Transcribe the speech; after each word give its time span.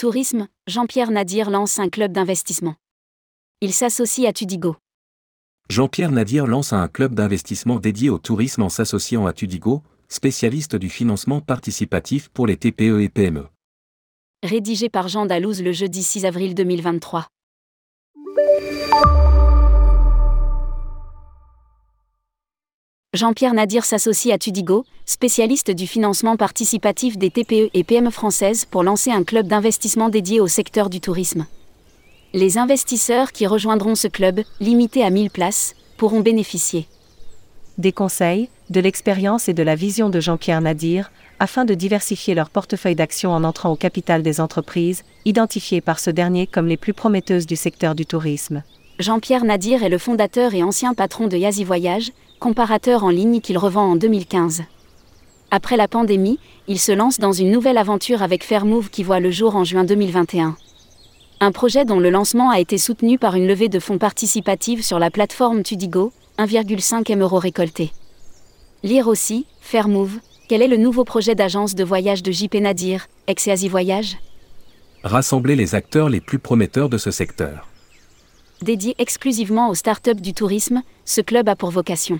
Tourisme, 0.00 0.48
Jean-Pierre 0.66 1.10
Nadir 1.10 1.50
lance 1.50 1.78
un 1.78 1.90
club 1.90 2.10
d'investissement. 2.10 2.74
Il 3.60 3.74
s'associe 3.74 4.26
à 4.26 4.32
Tudigo. 4.32 4.76
Jean-Pierre 5.68 6.10
Nadir 6.10 6.46
lance 6.46 6.72
un 6.72 6.88
club 6.88 7.14
d'investissement 7.14 7.78
dédié 7.78 8.08
au 8.08 8.16
tourisme 8.16 8.62
en 8.62 8.70
s'associant 8.70 9.26
à 9.26 9.34
Tudigo, 9.34 9.82
spécialiste 10.08 10.74
du 10.74 10.88
financement 10.88 11.42
participatif 11.42 12.30
pour 12.30 12.46
les 12.46 12.56
TPE 12.56 13.02
et 13.02 13.10
PME. 13.10 13.46
Rédigé 14.42 14.88
par 14.88 15.08
Jean 15.08 15.26
Dalouse 15.26 15.62
le 15.62 15.72
jeudi 15.72 16.02
6 16.02 16.24
avril 16.24 16.54
2023. 16.54 17.26
Jean-Pierre 23.12 23.54
Nadir 23.54 23.84
s'associe 23.84 24.32
à 24.32 24.38
Tudigo, 24.38 24.84
spécialiste 25.04 25.72
du 25.72 25.88
financement 25.88 26.36
participatif 26.36 27.18
des 27.18 27.30
TPE 27.30 27.68
et 27.74 27.82
PME 27.82 28.10
françaises 28.10 28.64
pour 28.64 28.84
lancer 28.84 29.10
un 29.10 29.24
club 29.24 29.48
d'investissement 29.48 30.10
dédié 30.10 30.38
au 30.38 30.46
secteur 30.46 30.88
du 30.88 31.00
tourisme. 31.00 31.44
Les 32.34 32.56
investisseurs 32.56 33.32
qui 33.32 33.48
rejoindront 33.48 33.96
ce 33.96 34.06
club, 34.06 34.42
limité 34.60 35.02
à 35.02 35.10
1000 35.10 35.30
places, 35.30 35.74
pourront 35.96 36.20
bénéficier 36.20 36.86
des 37.78 37.92
conseils, 37.92 38.48
de 38.68 38.78
l'expérience 38.78 39.48
et 39.48 39.54
de 39.54 39.62
la 39.62 39.74
vision 39.74 40.08
de 40.10 40.20
Jean-Pierre 40.20 40.60
Nadir, 40.60 41.10
afin 41.40 41.64
de 41.64 41.74
diversifier 41.74 42.34
leur 42.34 42.50
portefeuille 42.50 42.94
d'actions 42.94 43.32
en 43.32 43.42
entrant 43.42 43.70
au 43.70 43.76
capital 43.76 44.22
des 44.22 44.38
entreprises, 44.38 45.02
identifiées 45.24 45.80
par 45.80 45.98
ce 45.98 46.10
dernier 46.10 46.46
comme 46.46 46.68
les 46.68 46.76
plus 46.76 46.92
prometteuses 46.92 47.46
du 47.46 47.56
secteur 47.56 47.96
du 47.96 48.06
tourisme. 48.06 48.62
Jean-Pierre 49.00 49.44
Nadir 49.44 49.82
est 49.82 49.88
le 49.88 49.96
fondateur 49.96 50.52
et 50.52 50.62
ancien 50.62 50.92
patron 50.92 51.26
de 51.26 51.38
Yazi 51.38 51.64
Voyage, 51.64 52.12
comparateur 52.40 53.04
en 53.04 53.10
ligne 53.10 53.40
qu'il 53.40 53.58
revend 53.58 53.92
en 53.92 53.96
2015. 53.96 54.62
Après 55.52 55.76
la 55.76 55.86
pandémie, 55.86 56.38
il 56.68 56.80
se 56.80 56.90
lance 56.90 57.20
dans 57.20 57.32
une 57.32 57.50
nouvelle 57.50 57.76
aventure 57.76 58.22
avec 58.22 58.42
Fairmove 58.42 58.88
qui 58.88 59.02
voit 59.02 59.20
le 59.20 59.30
jour 59.30 59.56
en 59.56 59.62
juin 59.62 59.84
2021. 59.84 60.56
Un 61.40 61.52
projet 61.52 61.84
dont 61.84 62.00
le 62.00 62.08
lancement 62.08 62.50
a 62.50 62.58
été 62.58 62.78
soutenu 62.78 63.18
par 63.18 63.34
une 63.34 63.46
levée 63.46 63.68
de 63.68 63.78
fonds 63.78 63.98
participative 63.98 64.82
sur 64.82 64.98
la 64.98 65.10
plateforme 65.10 65.62
Tudigo, 65.62 66.12
1,5 66.38 67.12
M 67.12 67.20
euros 67.20 67.38
récoltés. 67.38 67.92
Lire 68.82 69.06
aussi, 69.06 69.46
Fairmove, 69.60 70.18
quel 70.48 70.62
est 70.62 70.68
le 70.68 70.78
nouveau 70.78 71.04
projet 71.04 71.34
d'agence 71.34 71.74
de 71.74 71.84
voyage 71.84 72.22
de 72.22 72.32
JP 72.32 72.54
Nadir, 72.54 73.06
ex-Asie 73.26 73.68
Voyage? 73.68 74.16
Rassembler 75.04 75.56
les 75.56 75.74
acteurs 75.74 76.08
les 76.08 76.20
plus 76.20 76.38
prometteurs 76.38 76.88
de 76.88 76.96
ce 76.96 77.10
secteur. 77.10 77.68
Dédié 78.62 78.94
exclusivement 78.98 79.68
aux 79.68 79.74
startups 79.74 80.14
du 80.14 80.32
tourisme, 80.32 80.82
ce 81.04 81.20
club 81.20 81.48
a 81.48 81.56
pour 81.56 81.70
vocation 81.70 82.18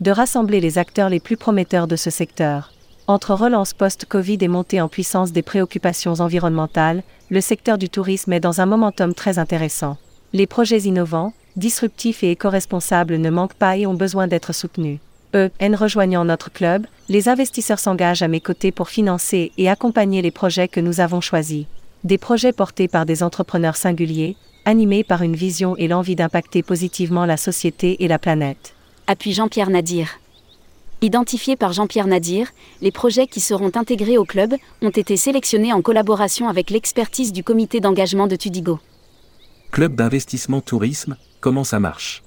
de 0.00 0.10
rassembler 0.10 0.60
les 0.60 0.78
acteurs 0.78 1.08
les 1.08 1.20
plus 1.20 1.36
prometteurs 1.36 1.86
de 1.88 1.96
ce 1.96 2.10
secteur. 2.10 2.72
Entre 3.08 3.34
relance 3.34 3.72
post-Covid 3.72 4.38
et 4.40 4.48
montée 4.48 4.80
en 4.80 4.88
puissance 4.88 5.32
des 5.32 5.42
préoccupations 5.42 6.20
environnementales, 6.20 7.02
le 7.30 7.40
secteur 7.40 7.78
du 7.78 7.88
tourisme 7.88 8.32
est 8.32 8.40
dans 8.40 8.60
un 8.60 8.66
momentum 8.66 9.14
très 9.14 9.38
intéressant. 9.38 9.96
Les 10.32 10.46
projets 10.46 10.82
innovants, 10.82 11.32
disruptifs 11.56 12.22
et 12.22 12.32
éco-responsables 12.32 13.16
ne 13.16 13.30
manquent 13.30 13.54
pas 13.54 13.76
et 13.76 13.86
ont 13.86 13.94
besoin 13.94 14.28
d'être 14.28 14.52
soutenus. 14.52 14.98
En 15.34 15.76
rejoignant 15.76 16.24
notre 16.24 16.50
club, 16.50 16.86
les 17.08 17.28
investisseurs 17.28 17.78
s'engagent 17.78 18.22
à 18.22 18.28
mes 18.28 18.40
côtés 18.40 18.72
pour 18.72 18.88
financer 18.88 19.52
et 19.58 19.68
accompagner 19.68 20.22
les 20.22 20.30
projets 20.30 20.68
que 20.68 20.80
nous 20.80 21.00
avons 21.00 21.20
choisis. 21.20 21.66
Des 22.04 22.18
projets 22.18 22.52
portés 22.52 22.88
par 22.88 23.04
des 23.04 23.22
entrepreneurs 23.22 23.76
singuliers, 23.76 24.36
animés 24.64 25.04
par 25.04 25.22
une 25.22 25.36
vision 25.36 25.76
et 25.76 25.88
l'envie 25.88 26.16
d'impacter 26.16 26.62
positivement 26.62 27.26
la 27.26 27.36
société 27.36 28.02
et 28.04 28.08
la 28.08 28.18
planète. 28.18 28.74
Appuie 29.10 29.32
Jean-Pierre 29.32 29.70
Nadir. 29.70 30.20
Identifiés 31.00 31.56
par 31.56 31.72
Jean-Pierre 31.72 32.06
Nadir, 32.06 32.48
les 32.82 32.92
projets 32.92 33.26
qui 33.26 33.40
seront 33.40 33.70
intégrés 33.74 34.18
au 34.18 34.26
club 34.26 34.54
ont 34.82 34.90
été 34.90 35.16
sélectionnés 35.16 35.72
en 35.72 35.80
collaboration 35.80 36.46
avec 36.46 36.68
l'expertise 36.68 37.32
du 37.32 37.42
comité 37.42 37.80
d'engagement 37.80 38.26
de 38.26 38.36
Tudigo. 38.36 38.80
Club 39.70 39.94
d'investissement 39.94 40.60
tourisme, 40.60 41.16
comment 41.40 41.64
ça 41.64 41.80
marche? 41.80 42.22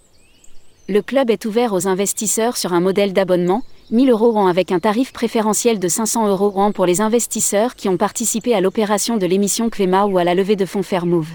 Le 0.89 1.03
club 1.03 1.29
est 1.29 1.45
ouvert 1.45 1.71
aux 1.73 1.87
investisseurs 1.87 2.57
sur 2.57 2.73
un 2.73 2.79
modèle 2.79 3.13
d'abonnement, 3.13 3.61
1000 3.91 4.09
euros 4.09 4.35
an 4.35 4.47
avec 4.47 4.71
un 4.71 4.79
tarif 4.79 5.13
préférentiel 5.13 5.77
de 5.77 5.87
500 5.87 6.29
euros 6.29 6.51
an 6.55 6.71
pour 6.71 6.87
les 6.87 6.99
investisseurs 6.99 7.75
qui 7.75 7.89
ont 7.89 7.97
participé 7.97 8.55
à 8.55 8.59
l'opération 8.59 9.17
de 9.17 9.27
l'émission 9.27 9.69
Cléma 9.69 10.05
ou 10.05 10.17
à 10.17 10.23
la 10.23 10.33
levée 10.33 10.55
de 10.55 10.65
fonds 10.65 10.81
Fairmove. 10.81 11.29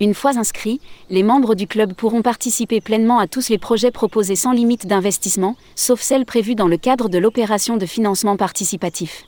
Une 0.00 0.14
fois 0.14 0.36
inscrits, 0.36 0.80
les 1.08 1.22
membres 1.22 1.54
du 1.54 1.68
club 1.68 1.94
pourront 1.94 2.22
participer 2.22 2.80
pleinement 2.80 3.20
à 3.20 3.28
tous 3.28 3.48
les 3.48 3.58
projets 3.58 3.92
proposés 3.92 4.34
sans 4.34 4.50
limite 4.50 4.88
d'investissement, 4.88 5.56
sauf 5.76 6.00
celles 6.00 6.24
prévues 6.24 6.56
dans 6.56 6.66
le 6.66 6.76
cadre 6.76 7.08
de 7.08 7.18
l'opération 7.18 7.76
de 7.76 7.86
financement 7.86 8.36
participatif. 8.36 9.24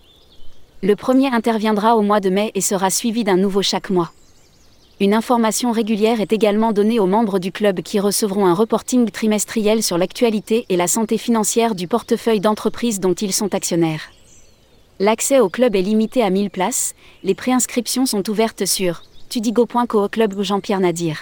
Le 0.82 0.97
premier 0.97 1.28
interviendra 1.28 1.97
au 1.97 2.03
mois 2.03 2.21
de 2.21 2.31
mai 2.31 2.50
et 2.54 2.60
sera 2.60 2.91
suivi 2.91 3.22
d'un 3.22 3.37
nouveau 3.37 3.62
chaque 3.62 3.91
mois. 3.91 4.10
Une 4.99 5.15
information 5.15 5.71
régulière 5.71 6.21
est 6.21 6.32
également 6.32 6.72
donnée 6.72 6.98
aux 6.98 7.06
membres 7.06 7.38
du 7.38 7.53
club 7.53 7.83
qui 7.83 8.00
recevront 8.00 8.47
un 8.47 8.54
reporting 8.54 9.09
trimestriel 9.10 9.83
sur 9.83 9.98
l'actualité 9.98 10.66
et 10.69 10.77
la 10.77 10.88
santé 10.88 11.16
financière 11.16 11.75
du 11.75 11.87
portefeuille 11.87 12.41
d'entreprises 12.41 12.98
dont 12.98 13.15
ils 13.15 13.33
sont 13.33 13.54
actionnaires. 13.54 14.10
L'accès 14.98 15.38
au 15.38 15.48
club 15.48 15.77
est 15.77 15.83
limité 15.83 16.22
à 16.22 16.31
1000 16.31 16.50
places, 16.50 16.94
les 17.22 17.34
préinscriptions 17.34 18.06
sont 18.06 18.28
ouvertes 18.31 18.65
sur 18.65 19.03
tudigo.co 19.29 20.09
club 20.09 20.43
Jean-Pierre 20.43 20.81
Nadir. 20.81 21.17